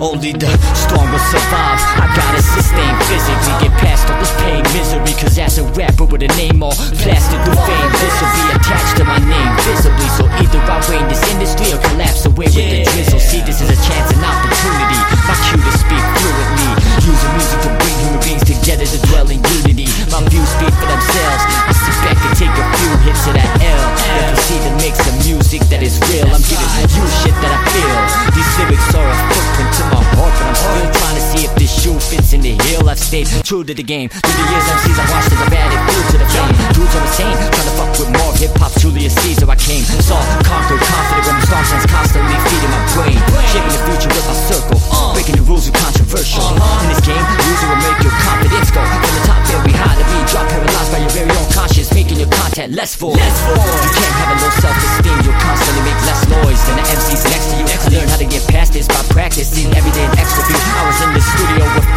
[0.00, 1.80] Only the strong will survive.
[1.96, 5.12] I gotta sustain physically, get past all this pain, misery.
[5.16, 8.96] Cause as a rapper with a name all plastered through fame, this will be attached
[8.98, 10.08] to my name visibly.
[10.16, 13.20] So either I reign this industry or collapse away with the drizzle.
[13.20, 14.15] See, this is a chance
[32.06, 32.88] fits in the heel.
[32.88, 34.08] I've stayed true to the game.
[34.08, 36.54] Through the years, MCs I've watched as I've added fuel to the fame.
[36.72, 38.72] Dudes are insane, trying to fuck with more hip hop.
[38.78, 43.18] Julius Caesar, I came, saw, conquered, confident when my star signs constantly feeding my brain.
[43.50, 44.78] Shaping the future with my circle,
[45.12, 46.46] breaking the rules are controversial.
[46.86, 48.55] In this game, losing will make your confidence
[52.56, 53.12] content less full.
[53.12, 57.52] You can't have a low self-esteem, you'll constantly make less noise than the MCs next
[57.52, 57.66] to you.
[57.68, 60.40] I learned how to get past this by practicing every day an extra.
[60.48, 61.88] I was in the studio with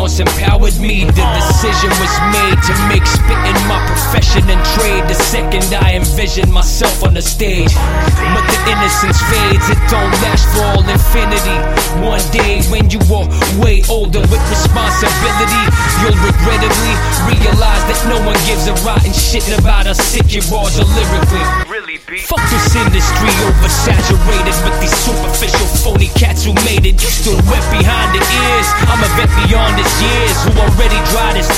[0.00, 1.04] ambiance empowered me.
[1.04, 5.04] The decision was made to make spitting my profession and trade.
[5.08, 7.72] The second I envisioned myself on the stage.
[8.34, 11.58] But the innocence fades, it don't last for all infinity.
[12.00, 13.28] One day when you are
[13.60, 15.64] way older with responsibility,
[16.00, 16.94] you'll regrettably
[17.28, 21.44] realize that no one gives a rotten shit about how sick you are lyrically.
[21.68, 21.90] Really
[22.26, 26.98] Fuck this industry oversaturated with these superficial phony cats who made it.
[26.98, 27.99] You still wet behind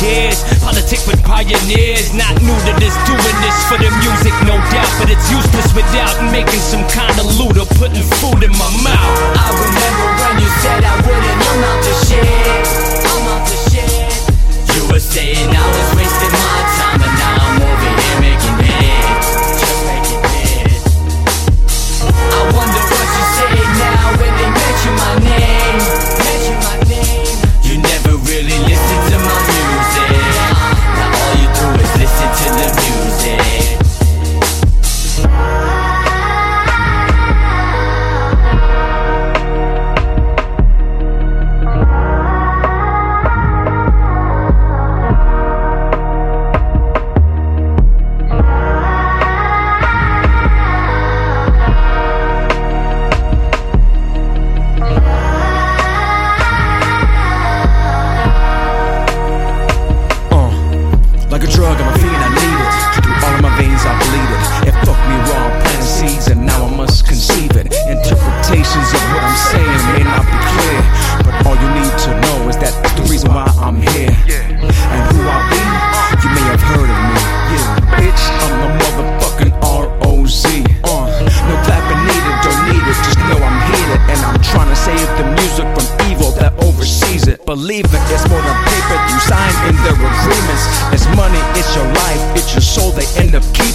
[0.00, 0.40] tears.
[0.64, 2.96] Politic with pioneers, not new to this.
[3.04, 7.28] Doing this for the music, no doubt, but it's useless without making some kind of
[7.36, 8.99] loot or putting food in my mouth.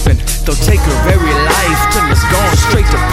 [0.04, 0.18] Up.
[0.44, 3.05] They'll take her very life till it's gone straight depleted.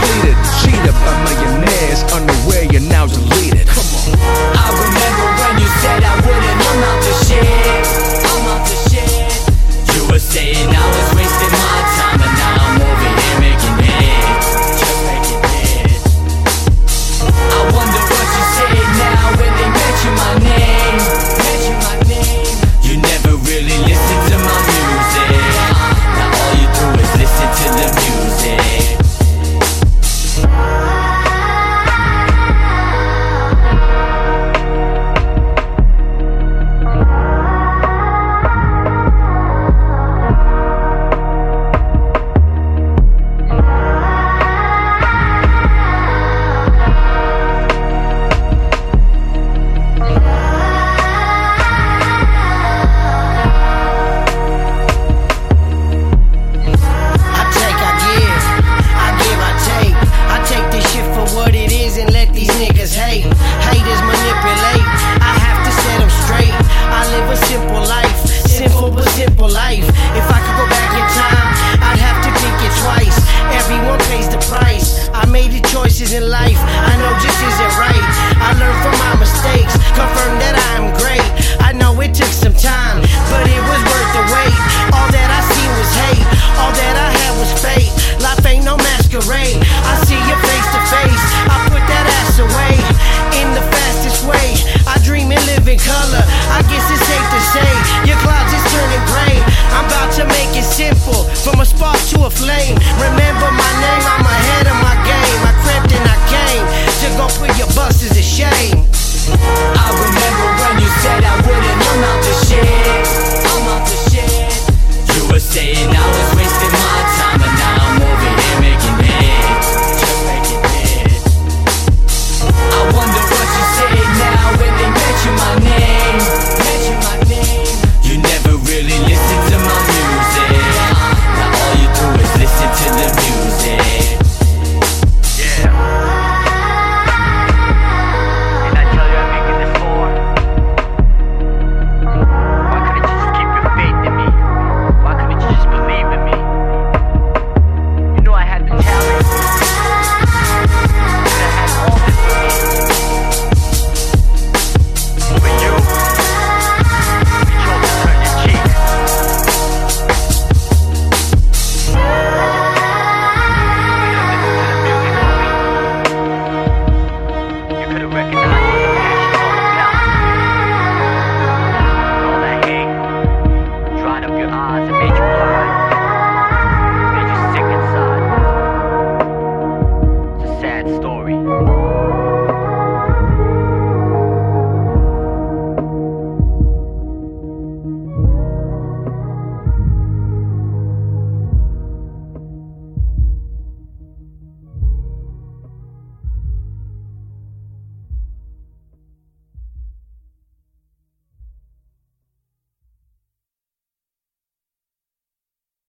[101.44, 102.74] From a spark to a flame.
[102.96, 105.40] Remember my name, I'm ahead of my game.
[105.44, 106.64] I crept and I came.
[107.04, 108.88] To go put your bust is a shame.